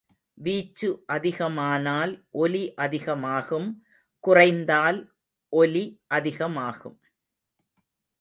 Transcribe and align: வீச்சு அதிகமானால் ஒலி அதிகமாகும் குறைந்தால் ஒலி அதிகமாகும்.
வீச்சு 0.37 0.87
அதிகமானால் 1.07 2.13
ஒலி 2.31 2.73
அதிகமாகும் 2.75 3.67
குறைந்தால் 4.23 4.99
ஒலி 5.53 5.83
அதிகமாகும். 6.07 6.97